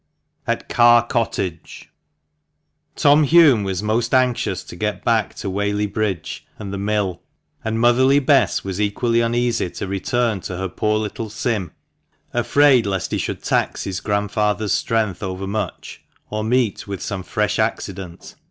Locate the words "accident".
17.59-18.33